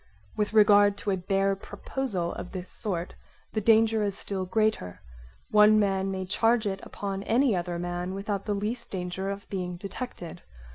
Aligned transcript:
With 0.35 0.51
regard 0.51 0.97
to 0.97 1.11
a 1.11 1.15
bare 1.15 1.55
proposal 1.55 2.33
of 2.33 2.53
this 2.53 2.67
sort 2.71 3.13
the 3.53 3.61
danger 3.61 4.01
is 4.01 4.17
still 4.17 4.47
greater: 4.47 4.99
one 5.51 5.79
man 5.79 6.09
may 6.09 6.25
charge 6.25 6.65
it 6.65 6.79
upon 6.81 7.21
any 7.21 7.55
other 7.55 7.77
man 7.77 8.15
without 8.15 8.45
the 8.45 8.55
least 8.55 8.89
danger 8.89 9.29
of 9.29 9.47
being 9.51 9.77
detected. 9.77 10.41